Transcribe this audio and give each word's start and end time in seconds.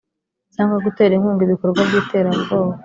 Cyangwa 0.53 0.83
gutera 0.85 1.11
inkunga 1.15 1.41
ibikorwa 1.43 1.81
by 1.87 1.95
iterabwoba 2.01 2.73